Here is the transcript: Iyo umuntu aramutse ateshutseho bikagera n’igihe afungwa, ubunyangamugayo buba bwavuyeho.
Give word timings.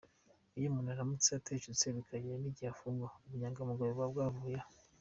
Iyo 0.57 0.67
umuntu 0.69 0.89
aramutse 0.91 1.29
ateshutseho 1.33 1.93
bikagera 1.97 2.37
n’igihe 2.39 2.69
afungwa, 2.73 3.07
ubunyangamugayo 3.25 3.91
buba 3.93 4.11
bwavuyeho. 4.13 4.67